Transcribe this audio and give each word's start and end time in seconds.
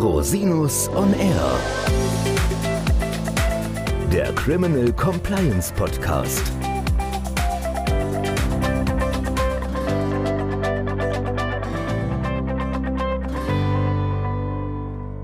Rosinus 0.00 0.88
on 0.94 1.12
Air. 1.12 1.60
Der 4.10 4.32
Criminal 4.32 4.90
Compliance 4.94 5.70
Podcast. 5.74 6.42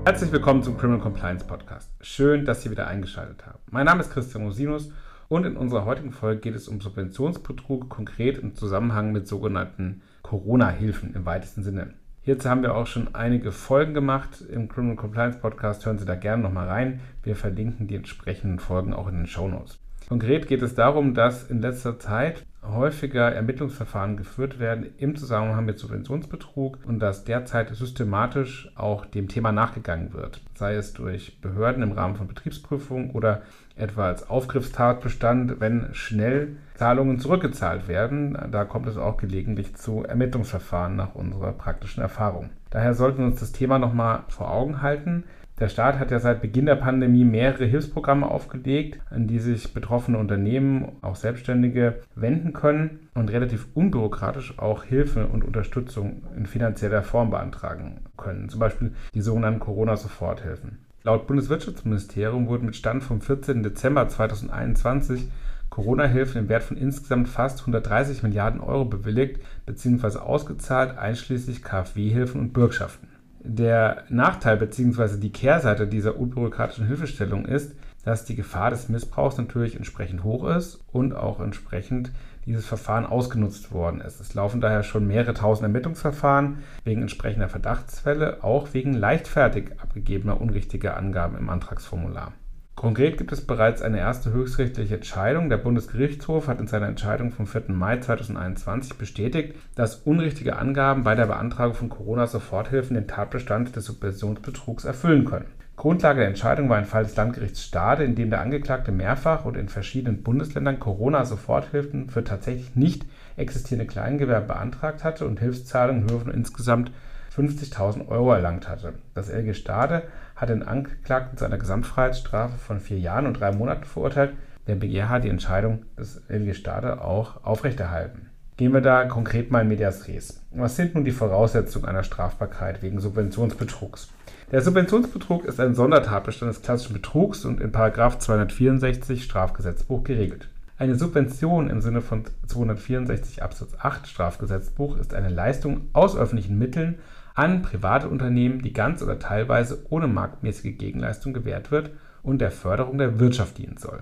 Herzlich 0.05 0.31
willkommen 0.31 0.61
zum 0.61 0.77
Criminal 0.77 1.01
Compliance 1.01 1.43
Podcast. 1.43 1.89
Schön, 2.01 2.45
dass 2.45 2.61
Sie 2.61 2.69
wieder 2.69 2.85
eingeschaltet 2.87 3.47
haben. 3.47 3.57
Mein 3.71 3.87
Name 3.87 4.01
ist 4.01 4.11
Christian 4.11 4.45
Rosinus 4.45 4.91
und 5.27 5.47
in 5.47 5.57
unserer 5.57 5.85
heutigen 5.85 6.11
Folge 6.11 6.41
geht 6.41 6.55
es 6.55 6.67
um 6.67 6.81
Subventionsbetrug, 6.81 7.89
konkret 7.89 8.37
im 8.37 8.53
Zusammenhang 8.53 9.11
mit 9.11 9.27
sogenannten 9.27 10.03
Corona-Hilfen 10.21 11.15
im 11.15 11.25
weitesten 11.25 11.63
Sinne. 11.63 11.95
Hierzu 12.27 12.49
haben 12.49 12.61
wir 12.61 12.75
auch 12.75 12.87
schon 12.87 13.15
einige 13.15 13.53
Folgen 13.53 13.93
gemacht 13.93 14.41
im 14.41 14.67
Criminal 14.67 14.97
Compliance 14.97 15.39
Podcast. 15.39 15.85
Hören 15.85 15.97
Sie 15.97 16.03
da 16.03 16.15
gerne 16.15 16.43
nochmal 16.43 16.67
rein. 16.67 16.99
Wir 17.23 17.37
verlinken 17.37 17.87
die 17.87 17.95
entsprechenden 17.95 18.59
Folgen 18.59 18.93
auch 18.93 19.07
in 19.07 19.15
den 19.15 19.27
Show 19.27 19.47
Notes. 19.47 19.79
Konkret 20.09 20.45
geht 20.45 20.61
es 20.61 20.75
darum, 20.75 21.13
dass 21.13 21.49
in 21.49 21.61
letzter 21.61 21.99
Zeit 21.99 22.45
häufiger 22.61 23.31
Ermittlungsverfahren 23.31 24.17
geführt 24.17 24.59
werden 24.59 24.89
im 24.97 25.15
Zusammenhang 25.15 25.63
mit 25.63 25.79
Subventionsbetrug 25.79 26.79
und 26.85 26.99
dass 26.99 27.23
derzeit 27.23 27.73
systematisch 27.73 28.73
auch 28.75 29.05
dem 29.05 29.29
Thema 29.29 29.53
nachgegangen 29.53 30.11
wird, 30.11 30.41
sei 30.55 30.75
es 30.75 30.91
durch 30.91 31.39
Behörden 31.39 31.81
im 31.81 31.93
Rahmen 31.93 32.17
von 32.17 32.27
Betriebsprüfungen 32.27 33.11
oder 33.11 33.43
etwa 33.77 34.07
als 34.07 34.29
Aufgriffstatbestand, 34.29 35.59
wenn 35.59 35.89
schnell 35.93 36.57
Zahlungen 36.75 37.19
zurückgezahlt 37.19 37.87
werden. 37.87 38.37
Da 38.51 38.65
kommt 38.65 38.87
es 38.87 38.97
auch 38.97 39.17
gelegentlich 39.17 39.75
zu 39.75 40.03
Ermittlungsverfahren 40.03 40.95
nach 40.95 41.15
unserer 41.15 41.51
praktischen 41.53 42.01
Erfahrung. 42.01 42.49
Daher 42.69 42.93
sollten 42.93 43.19
wir 43.19 43.25
uns 43.25 43.39
das 43.39 43.51
Thema 43.51 43.79
nochmal 43.79 44.23
vor 44.27 44.51
Augen 44.51 44.81
halten. 44.81 45.23
Der 45.59 45.69
Staat 45.69 45.97
hat 45.97 46.11
ja 46.11 46.19
seit 46.19 46.41
Beginn 46.41 46.67
der 46.67 46.75
Pandemie 46.75 47.25
mehrere 47.25 47.65
Hilfsprogramme 47.65 48.29
aufgelegt, 48.29 48.99
an 49.09 49.25
die 49.25 49.39
sich 49.39 49.73
betroffene 49.73 50.19
Unternehmen, 50.19 50.97
auch 51.01 51.15
Selbstständige, 51.15 52.01
wenden 52.13 52.53
können 52.53 53.09
und 53.15 53.31
relativ 53.31 53.65
unbürokratisch 53.73 54.59
auch 54.59 54.83
Hilfe 54.83 55.25
und 55.25 55.43
Unterstützung 55.43 56.21
in 56.35 56.45
finanzieller 56.45 57.01
Form 57.01 57.31
beantragen 57.31 58.01
können. 58.17 58.49
Zum 58.49 58.59
Beispiel 58.59 58.93
die 59.15 59.21
sogenannten 59.21 59.59
Corona-Soforthilfen. 59.59 60.77
Laut 61.07 61.25
Bundeswirtschaftsministerium 61.25 62.47
wurden 62.47 62.65
mit 62.65 62.75
Stand 62.75 63.01
vom 63.01 63.21
14. 63.21 63.63
Dezember 63.63 64.09
2021 64.09 65.29
Corona-Hilfen 65.69 66.41
im 66.41 66.49
Wert 66.49 66.63
von 66.63 66.75
insgesamt 66.75 67.29
fast 67.29 67.61
130 67.61 68.23
Milliarden 68.23 68.59
Euro 68.59 68.83
bewilligt 68.83 69.39
bzw. 69.65 70.17
ausgezahlt, 70.17 70.97
einschließlich 70.97 71.63
KfW-Hilfen 71.63 72.41
und 72.41 72.51
Bürgschaften. 72.51 73.06
Der 73.49 74.03
Nachteil 74.09 74.57
bzw. 74.57 75.17
die 75.21 75.31
Kehrseite 75.31 75.87
dieser 75.87 76.17
unbürokratischen 76.17 76.85
Hilfestellung 76.85 77.45
ist, 77.45 77.71
dass 78.03 78.25
die 78.25 78.35
Gefahr 78.35 78.71
des 78.71 78.89
Missbrauchs 78.89 79.37
natürlich 79.37 79.77
entsprechend 79.77 80.25
hoch 80.25 80.49
ist 80.49 80.83
und 80.91 81.15
auch 81.15 81.39
entsprechend 81.39 82.11
dieses 82.45 82.65
Verfahren 82.65 83.05
ausgenutzt 83.05 83.71
worden 83.71 84.01
ist. 84.01 84.19
Es 84.19 84.33
laufen 84.33 84.59
daher 84.59 84.83
schon 84.83 85.07
mehrere 85.07 85.33
tausend 85.33 85.63
Ermittlungsverfahren 85.63 86.57
wegen 86.83 87.01
entsprechender 87.01 87.47
Verdachtsfälle, 87.47 88.43
auch 88.43 88.73
wegen 88.73 88.91
leichtfertig 88.91 89.79
abgegebener 89.81 90.41
unrichtiger 90.41 90.97
Angaben 90.97 91.37
im 91.37 91.49
Antragsformular. 91.49 92.33
Konkret 92.77 93.17
gibt 93.17 93.31
es 93.31 93.41
bereits 93.41 93.81
eine 93.81 93.97
erste 93.97 94.31
höchstrichterliche 94.31 94.97
Entscheidung. 94.97 95.49
Der 95.49 95.57
Bundesgerichtshof 95.57 96.47
hat 96.47 96.59
in 96.59 96.67
seiner 96.67 96.85
Entscheidung 96.87 97.31
vom 97.31 97.47
4. 97.47 97.63
Mai 97.69 97.97
2021 97.97 98.99
bestätigt, 98.99 99.55
dass 99.73 99.95
unrichtige 99.95 100.57
Angaben 100.57 101.01
bei 101.01 101.15
der 101.15 101.25
Beantragung 101.25 101.73
von 101.73 101.89
Corona-Soforthilfen 101.89 102.93
den 102.93 103.07
Tatbestand 103.07 103.75
des 103.75 103.85
Subventionsbetrugs 103.85 104.85
erfüllen 104.85 105.25
können. 105.25 105.47
Grundlage 105.75 106.19
der 106.19 106.27
Entscheidung 106.27 106.69
war 106.69 106.77
ein 106.77 106.85
Fall 106.85 107.01
des 107.01 107.15
Landgerichts 107.15 107.63
Stade, 107.63 108.03
in 108.03 108.13
dem 108.13 108.29
der 108.29 108.41
Angeklagte 108.41 108.91
mehrfach 108.91 109.45
und 109.45 109.57
in 109.57 109.69
verschiedenen 109.69 110.21
Bundesländern 110.21 110.79
Corona-Soforthilfen 110.79 112.11
für 112.11 112.23
tatsächlich 112.23 112.75
nicht 112.75 113.07
existierende 113.37 113.87
Kleingewerbe 113.87 114.49
beantragt 114.49 115.03
hatte 115.03 115.25
und 115.25 115.39
Hilfszahlungen 115.39 116.03
in 116.03 116.11
Höhe 116.11 116.19
von 116.19 116.31
insgesamt 116.31 116.91
50.000 117.37 118.07
Euro 118.07 118.33
erlangt 118.33 118.67
hatte. 118.67 118.95
Das 119.13 119.29
LG 119.29 119.53
Stade 119.53 120.03
hat 120.35 120.49
den 120.49 120.63
Angeklagten 120.63 121.37
zu 121.37 121.45
einer 121.45 121.57
Gesamtfreiheitsstrafe 121.57 122.57
von 122.57 122.79
vier 122.79 122.99
Jahren 122.99 123.27
und 123.27 123.39
drei 123.39 123.51
Monaten 123.51 123.85
verurteilt. 123.85 124.33
Der 124.65 124.75
BGH 124.75 125.09
hat 125.09 125.23
die 125.23 125.29
Entscheidung 125.29 125.85
des 125.97 126.21
LG 126.29 126.55
Stade 126.55 127.01
auch 127.01 127.43
aufrechterhalten. 127.43 128.29
Gehen 128.57 128.73
wir 128.73 128.81
da 128.81 129.05
konkret 129.05 129.51
mal 129.51 129.61
in 129.61 129.67
Medias 129.67 130.07
Res. 130.07 130.41
Was 130.51 130.75
sind 130.75 130.95
nun 130.95 131.05
die 131.05 131.11
Voraussetzungen 131.11 131.85
einer 131.85 132.03
Strafbarkeit 132.03 132.81
wegen 132.81 132.99
Subventionsbetrugs? 132.99 134.09
Der 134.51 134.61
Subventionsbetrug 134.61 135.45
ist 135.45 135.59
ein 135.59 135.75
Sondertatbestand 135.75 136.49
des 136.49 136.63
klassischen 136.63 136.93
Betrugs 136.93 137.45
und 137.45 137.61
in 137.61 137.71
264 137.71 139.23
Strafgesetzbuch 139.23 140.03
geregelt. 140.03 140.49
Eine 140.79 140.95
Subvention 140.95 141.69
im 141.69 141.81
Sinne 141.81 142.01
von 142.01 142.23
264 142.47 143.43
Absatz 143.43 143.73
8 143.79 144.07
Strafgesetzbuch 144.07 144.97
ist 144.97 145.13
eine 145.13 145.29
Leistung 145.29 145.89
aus 145.93 146.17
öffentlichen 146.17 146.57
Mitteln 146.57 146.99
an 147.37 147.61
private 147.61 148.09
Unternehmen, 148.09 148.63
die 148.63 148.73
ganz 148.73 149.03
oder 149.03 149.19
teilweise 149.19 149.85
ohne 149.89 150.07
marktmäßige 150.07 150.75
Gegenleistung 150.75 151.33
gewährt 151.33 151.69
wird 151.69 151.91
und 152.23 152.39
der 152.39 152.49
Förderung 152.49 152.97
der 152.97 153.19
Wirtschaft 153.19 153.59
dienen 153.59 153.77
soll. 153.77 153.99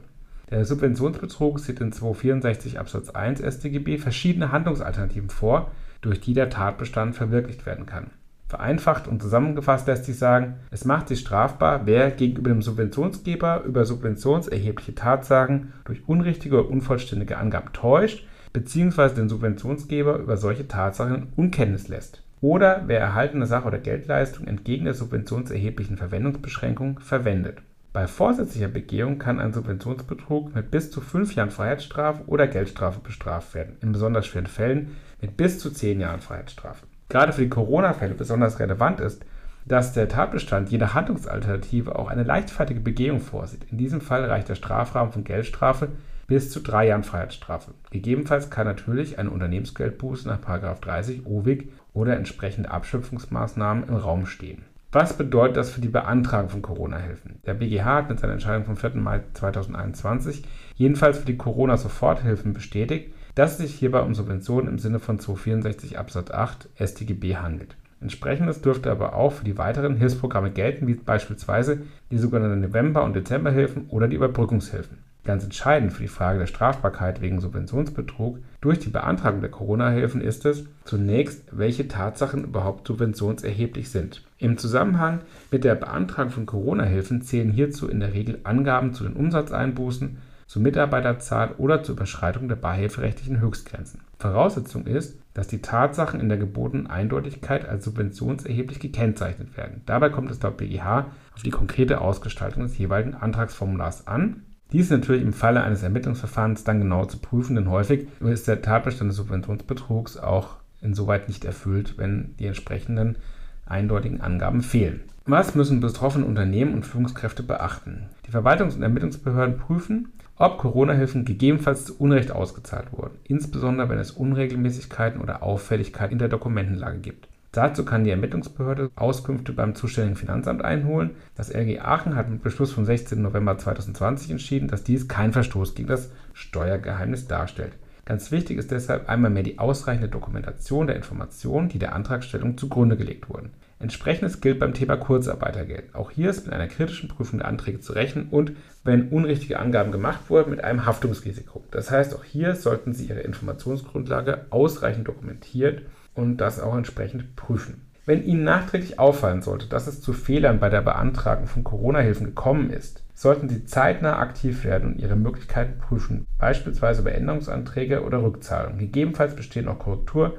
Der 0.51 0.63
Subventionsbetrug 0.63 1.59
sieht 1.59 1.81
in 1.81 1.91
264 1.91 2.79
Absatz 2.79 3.09
1 3.09 3.41
StGB 3.41 3.97
verschiedene 3.97 4.53
Handlungsalternativen 4.53 5.29
vor, 5.29 5.69
durch 5.99 6.21
die 6.21 6.33
der 6.33 6.49
Tatbestand 6.49 7.13
verwirklicht 7.15 7.65
werden 7.65 7.85
kann. 7.85 8.11
Vereinfacht 8.47 9.05
und 9.09 9.21
zusammengefasst 9.21 9.87
lässt 9.87 10.05
sich 10.05 10.17
sagen, 10.17 10.55
es 10.71 10.85
macht 10.85 11.09
sich 11.09 11.19
strafbar, 11.19 11.85
wer 11.85 12.11
gegenüber 12.11 12.51
dem 12.51 12.61
Subventionsgeber 12.61 13.63
über 13.63 13.83
subventionserhebliche 13.83 14.95
Tatsachen 14.95 15.73
durch 15.83 16.07
unrichtige 16.07 16.61
oder 16.61 16.69
unvollständige 16.69 17.37
Angaben 17.37 17.73
täuscht, 17.73 18.25
bzw. 18.53 19.09
den 19.09 19.27
Subventionsgeber 19.27 20.19
über 20.19 20.37
solche 20.37 20.69
Tatsachen 20.69 21.15
in 21.15 21.27
Unkenntnis 21.35 21.89
lässt 21.89 22.24
oder 22.41 22.83
wer 22.87 22.99
erhaltene 22.99 23.45
Sach- 23.45 23.65
oder 23.65 23.79
Geldleistung 23.79 24.47
entgegen 24.47 24.85
der 24.85 24.93
subventionserheblichen 24.93 25.97
Verwendungsbeschränkung 25.97 26.99
verwendet. 26.99 27.61
Bei 27.93 28.07
vorsätzlicher 28.07 28.67
Begehung 28.67 29.19
kann 29.19 29.39
ein 29.39 29.53
Subventionsbetrug 29.53 30.53
mit 30.53 30.69
bis 30.69 30.91
zu 30.91 30.99
fünf 30.99 31.33
Jahren 31.33 31.49
Freiheitsstrafe 31.49 32.23
oder 32.27 32.45
Geldstrafe 32.45 32.99
bestraft 32.99 33.55
werden, 33.55 33.77
in 33.81 33.93
besonders 33.93 34.25
schweren 34.25 34.47
Fällen 34.47 34.97
mit 35.21 35.37
bis 35.37 35.59
zu 35.59 35.71
zehn 35.71 36.01
Jahren 36.01 36.19
Freiheitsstrafe. 36.19 36.85
Gerade 37.07 37.31
für 37.31 37.43
die 37.43 37.49
Corona-Fälle 37.49 38.15
besonders 38.15 38.59
relevant 38.59 38.99
ist, 38.99 39.25
dass 39.65 39.93
der 39.93 40.09
Tatbestand 40.09 40.69
je 40.69 40.77
nach 40.77 40.93
Handlungsalternative 40.93 41.97
auch 41.97 42.09
eine 42.09 42.23
leichtfertige 42.23 42.81
Begehung 42.81 43.19
vorsieht. 43.19 43.65
In 43.71 43.77
diesem 43.77 44.01
Fall 44.01 44.25
reicht 44.25 44.49
der 44.49 44.55
Strafrahmen 44.55 45.11
von 45.11 45.23
Geldstrafe 45.23 45.89
bis 46.27 46.51
zu 46.51 46.59
drei 46.59 46.87
Jahren 46.87 47.03
Freiheitsstrafe. 47.03 47.73
Gegebenenfalls 47.91 48.49
kann 48.49 48.67
natürlich 48.67 49.19
eine 49.19 49.29
Unternehmensgeldbuße 49.29 50.27
nach 50.27 50.39
30 50.39 51.25
OWIG 51.25 51.71
oder 51.93 52.15
entsprechende 52.17 52.71
Abschöpfungsmaßnahmen 52.71 53.87
im 53.87 53.95
Raum 53.95 54.25
stehen. 54.25 54.63
Was 54.91 55.17
bedeutet 55.17 55.57
das 55.57 55.71
für 55.71 55.81
die 55.81 55.89
Beantragung 55.89 56.49
von 56.49 56.61
Corona-Hilfen? 56.61 57.41
Der 57.45 57.53
BGH 57.53 57.95
hat 57.95 58.09
mit 58.09 58.19
seiner 58.19 58.33
Entscheidung 58.33 58.63
vom 58.63 58.77
4. 58.77 58.95
Mai 58.95 59.23
2021 59.33 60.43
jedenfalls 60.75 61.17
für 61.17 61.25
die 61.25 61.35
Corona-Soforthilfen 61.35 62.53
bestätigt, 62.53 63.13
dass 63.35 63.51
es 63.51 63.57
sich 63.57 63.75
hierbei 63.75 63.99
um 63.99 64.15
Subventionen 64.15 64.69
im 64.69 64.79
Sinne 64.79 64.99
von 64.99 65.19
264 65.19 65.99
Absatz 65.99 66.31
8 66.31 66.69
StGB 66.79 67.35
handelt. 67.35 67.75
Entsprechendes 67.99 68.61
dürfte 68.61 68.89
aber 68.89 69.15
auch 69.15 69.33
für 69.33 69.43
die 69.43 69.57
weiteren 69.57 69.97
Hilfsprogramme 69.97 70.51
gelten, 70.51 70.87
wie 70.87 70.93
beispielsweise 70.93 71.81
die 72.11 72.17
sogenannten 72.17 72.61
November- 72.61 73.03
und 73.03 73.15
Dezemberhilfen 73.15 73.87
oder 73.89 74.07
die 74.07 74.15
Überbrückungshilfen. 74.15 74.99
Ganz 75.25 75.43
entscheidend 75.43 75.91
für 75.91 76.03
die 76.03 76.07
Frage 76.07 76.37
der 76.37 76.45
Strafbarkeit 76.45 77.19
wegen 77.19 77.41
Subventionsbetrug 77.41 78.37
durch 78.61 78.77
die 78.77 78.91
Beantragung 78.91 79.41
der 79.41 79.49
Corona-Hilfen 79.49 80.21
ist 80.21 80.45
es 80.45 80.65
zunächst, 80.83 81.45
welche 81.51 81.87
Tatsachen 81.87 82.43
überhaupt 82.43 82.87
subventionserheblich 82.87 83.89
sind. 83.89 84.23
Im 84.37 84.59
Zusammenhang 84.59 85.21
mit 85.49 85.63
der 85.63 85.73
Beantragung 85.73 86.31
von 86.31 86.45
Corona-Hilfen 86.45 87.23
zählen 87.23 87.51
hierzu 87.51 87.87
in 87.89 88.01
der 88.01 88.13
Regel 88.13 88.39
Angaben 88.43 88.93
zu 88.93 89.03
den 89.03 89.13
Umsatzeinbußen, 89.13 90.19
zur 90.45 90.61
Mitarbeiterzahl 90.61 91.55
oder 91.57 91.81
zur 91.81 91.95
Überschreitung 91.95 92.47
der 92.47 92.57
beihilferechtlichen 92.57 93.41
Höchstgrenzen. 93.41 94.01
Voraussetzung 94.19 94.85
ist, 94.85 95.19
dass 95.33 95.47
die 95.47 95.63
Tatsachen 95.63 96.19
in 96.19 96.29
der 96.29 96.37
gebotenen 96.37 96.85
Eindeutigkeit 96.85 97.67
als 97.67 97.83
subventionserheblich 97.85 98.79
gekennzeichnet 98.79 99.57
werden. 99.57 99.81
Dabei 99.87 100.09
kommt 100.09 100.29
es 100.29 100.39
laut 100.43 100.57
BGH 100.57 101.07
auf 101.33 101.41
die 101.41 101.49
konkrete 101.49 101.99
Ausgestaltung 101.99 102.61
des 102.61 102.77
jeweiligen 102.77 103.15
Antragsformulars 103.15 104.05
an 104.05 104.43
dies 104.71 104.85
ist 104.85 104.91
natürlich 104.91 105.21
im 105.21 105.33
Falle 105.33 105.63
eines 105.63 105.83
Ermittlungsverfahrens 105.83 106.63
dann 106.63 106.81
genau 106.81 107.05
zu 107.05 107.17
prüfen, 107.17 107.55
denn 107.55 107.69
häufig 107.69 108.07
ist 108.19 108.47
der 108.47 108.61
Tatbestand 108.61 109.09
des 109.09 109.17
Subventionsbetrugs 109.17 110.17
auch 110.17 110.57
insoweit 110.81 111.27
nicht 111.27 111.45
erfüllt, 111.45 111.97
wenn 111.97 112.35
die 112.39 112.47
entsprechenden 112.47 113.17
eindeutigen 113.65 114.21
Angaben 114.21 114.61
fehlen. 114.61 115.01
Was 115.25 115.55
müssen 115.55 115.79
betroffene 115.79 116.25
Unternehmen 116.25 116.73
und 116.73 116.85
Führungskräfte 116.85 117.41
beachten? 117.41 118.09
Die 118.27 118.31
Verwaltungs- 118.31 118.75
und 118.75 118.83
Ermittlungsbehörden 118.83 119.57
prüfen, 119.57 120.09
ob 120.37 120.57
Corona-Hilfen 120.57 121.25
gegebenenfalls 121.25 121.85
zu 121.85 121.97
Unrecht 121.97 122.31
ausgezahlt 122.31 122.91
wurden, 122.91 123.17
insbesondere 123.23 123.89
wenn 123.89 123.97
es 123.97 124.11
Unregelmäßigkeiten 124.11 125.21
oder 125.21 125.41
Auffälligkeiten 125.41 126.13
in 126.13 126.19
der 126.19 126.27
Dokumentenlage 126.27 126.99
gibt. 126.99 127.27
Dazu 127.55 127.85
kann 127.85 128.03
die 128.03 128.09
Ermittlungsbehörde 128.09 128.91
Auskünfte 128.97 129.53
beim 129.53 129.75
zuständigen 129.75 130.17
Finanzamt 130.17 130.65
einholen. 130.65 131.11
Das 131.35 131.49
LG 131.49 131.79
Aachen 131.79 132.17
hat 132.17 132.29
mit 132.29 132.43
Beschluss 132.43 132.73
vom 132.73 132.83
16. 132.83 133.21
November 133.21 133.57
2020 133.57 134.31
entschieden, 134.31 134.67
dass 134.67 134.83
dies 134.83 135.07
kein 135.07 135.31
Verstoß 135.31 135.73
gegen 135.73 135.87
das 135.87 136.11
Steuergeheimnis 136.33 137.27
darstellt. 137.27 137.71
Ganz 138.03 138.29
wichtig 138.29 138.57
ist 138.57 138.71
deshalb 138.71 139.07
einmal 139.07 139.31
mehr 139.31 139.43
die 139.43 139.57
ausreichende 139.57 140.09
Dokumentation 140.09 140.87
der 140.87 140.97
Informationen, 140.97 141.69
die 141.69 141.79
der 141.79 141.95
Antragstellung 141.95 142.57
zugrunde 142.57 142.97
gelegt 142.97 143.29
wurden. 143.29 143.51
Entsprechendes 143.79 144.41
gilt 144.41 144.59
beim 144.59 144.73
Thema 144.73 144.97
Kurzarbeitergeld. 144.97 145.95
Auch 145.95 146.11
hier 146.11 146.31
ist 146.31 146.45
mit 146.45 146.53
einer 146.53 146.67
kritischen 146.67 147.07
Prüfung 147.07 147.39
der 147.39 147.47
Anträge 147.47 147.79
zu 147.79 147.93
rechnen 147.93 148.27
und, 148.31 148.51
wenn 148.83 149.07
unrichtige 149.09 149.59
Angaben 149.59 149.93
gemacht 149.93 150.29
wurden, 150.29 150.49
mit 150.49 150.61
einem 150.61 150.85
Haftungsrisiko. 150.85 151.63
Das 151.71 151.89
heißt, 151.89 152.15
auch 152.15 152.25
hier 152.25 152.53
sollten 152.55 152.93
Sie 152.93 153.05
Ihre 153.05 153.21
Informationsgrundlage 153.21 154.45
ausreichend 154.49 155.07
dokumentiert 155.07 155.83
und 156.15 156.37
das 156.37 156.59
auch 156.59 156.75
entsprechend 156.75 157.35
prüfen. 157.35 157.81
Wenn 158.05 158.23
Ihnen 158.23 158.43
nachträglich 158.43 158.99
auffallen 158.99 159.41
sollte, 159.41 159.67
dass 159.67 159.87
es 159.87 160.01
zu 160.01 160.13
Fehlern 160.13 160.59
bei 160.59 160.69
der 160.69 160.81
Beantragung 160.81 161.47
von 161.47 161.63
Corona-Hilfen 161.63 162.27
gekommen 162.27 162.69
ist, 162.69 163.03
sollten 163.15 163.49
Sie 163.49 163.65
zeitnah 163.65 164.19
aktiv 164.19 164.63
werden 164.63 164.93
und 164.93 164.99
Ihre 164.99 165.15
Möglichkeiten 165.15 165.79
prüfen, 165.79 166.27
beispielsweise 166.37 167.01
bei 167.01 167.11
Änderungsanträge 167.11 168.03
oder 168.03 168.21
Rückzahlungen. 168.21 168.77
Gegebenenfalls 168.77 169.35
bestehen 169.35 169.67
auch 169.67 169.79
Korrektur- 169.79 170.33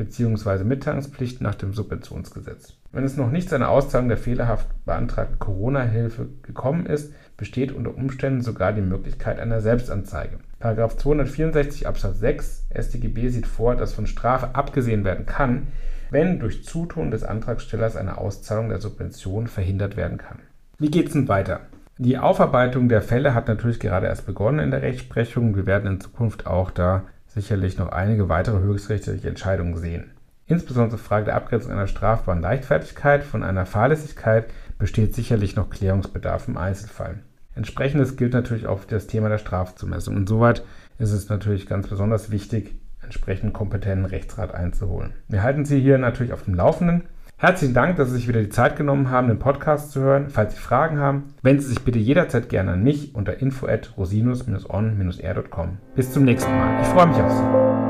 bzw. 0.00 0.64
Mitteilungspflichten 0.64 1.44
nach 1.44 1.54
dem 1.54 1.74
Subventionsgesetz. 1.74 2.74
Wenn 2.90 3.04
es 3.04 3.16
noch 3.16 3.30
nicht 3.30 3.50
zu 3.50 3.54
einer 3.54 3.68
Auszahlung 3.68 4.08
der 4.08 4.16
fehlerhaft 4.16 4.66
beantragten 4.86 5.38
Corona-Hilfe 5.38 6.28
gekommen 6.42 6.86
ist, 6.86 7.12
besteht 7.36 7.72
unter 7.72 7.94
Umständen 7.94 8.40
sogar 8.40 8.72
die 8.72 8.80
Möglichkeit 8.80 9.38
einer 9.38 9.60
Selbstanzeige.§ 9.60 10.38
264 10.96 11.86
Absatz 11.86 12.18
6 12.18 12.66
StGB 12.74 13.28
sieht 13.28 13.46
vor, 13.46 13.76
dass 13.76 13.92
von 13.92 14.06
Strafe 14.06 14.54
abgesehen 14.54 15.04
werden 15.04 15.26
kann, 15.26 15.68
wenn 16.10 16.40
durch 16.40 16.64
Zutun 16.64 17.10
des 17.10 17.22
Antragstellers 17.22 17.96
eine 17.96 18.18
Auszahlung 18.18 18.70
der 18.70 18.80
Subvention 18.80 19.46
verhindert 19.46 19.96
werden 19.96 20.18
kann. 20.18 20.38
Wie 20.78 20.90
geht 20.90 21.08
es 21.08 21.12
denn 21.12 21.28
weiter? 21.28 21.60
Die 21.98 22.16
Aufarbeitung 22.16 22.88
der 22.88 23.02
Fälle 23.02 23.34
hat 23.34 23.48
natürlich 23.48 23.78
gerade 23.78 24.06
erst 24.06 24.24
begonnen 24.24 24.60
in 24.60 24.70
der 24.70 24.80
Rechtsprechung. 24.80 25.54
Wir 25.54 25.66
werden 25.66 25.92
in 25.92 26.00
Zukunft 26.00 26.46
auch 26.46 26.70
da 26.70 27.04
sicherlich 27.32 27.78
noch 27.78 27.90
einige 27.90 28.28
weitere 28.28 28.60
höchstrichterliche 28.60 29.28
Entscheidungen 29.28 29.76
sehen. 29.76 30.12
Insbesondere 30.46 30.98
zur 30.98 31.06
Frage 31.06 31.26
der 31.26 31.36
Abgrenzung 31.36 31.70
einer 31.70 31.86
strafbaren 31.86 32.42
Leichtfertigkeit 32.42 33.22
von 33.22 33.44
einer 33.44 33.66
Fahrlässigkeit 33.66 34.46
besteht 34.78 35.14
sicherlich 35.14 35.54
noch 35.54 35.70
Klärungsbedarf 35.70 36.48
im 36.48 36.56
Einzelfall. 36.56 37.20
Entsprechendes 37.54 38.16
gilt 38.16 38.32
natürlich 38.32 38.66
auch 38.66 38.80
für 38.80 38.88
das 38.88 39.06
Thema 39.06 39.28
der 39.28 39.38
Strafzumessung. 39.38 40.16
Insoweit 40.16 40.64
ist 40.98 41.12
es 41.12 41.28
natürlich 41.28 41.66
ganz 41.66 41.86
besonders 41.86 42.30
wichtig, 42.30 42.74
entsprechend 43.02 43.52
kompetenten 43.52 44.06
Rechtsrat 44.06 44.54
einzuholen. 44.54 45.12
Wir 45.28 45.42
halten 45.42 45.64
Sie 45.64 45.80
hier 45.80 45.98
natürlich 45.98 46.32
auf 46.32 46.44
dem 46.44 46.54
Laufenden. 46.54 47.04
Herzlichen 47.40 47.72
Dank, 47.72 47.96
dass 47.96 48.10
Sie 48.10 48.16
sich 48.16 48.28
wieder 48.28 48.42
die 48.42 48.50
Zeit 48.50 48.76
genommen 48.76 49.08
haben, 49.08 49.28
den 49.28 49.38
Podcast 49.38 49.92
zu 49.92 50.00
hören. 50.02 50.28
Falls 50.28 50.54
Sie 50.54 50.60
Fragen 50.60 50.98
haben, 50.98 51.32
wenden 51.40 51.62
Sie 51.62 51.68
sich 51.68 51.80
bitte 51.80 51.98
jederzeit 51.98 52.50
gerne 52.50 52.72
an 52.72 52.82
mich 52.82 53.14
unter 53.14 53.40
info 53.40 53.66
at 53.66 53.94
rosinus-on-r.com. 53.96 55.78
Bis 55.96 56.12
zum 56.12 56.24
nächsten 56.24 56.54
Mal. 56.54 56.82
Ich 56.82 56.88
freue 56.88 57.06
mich 57.06 57.16
auf 57.16 57.32
Sie. 57.32 57.89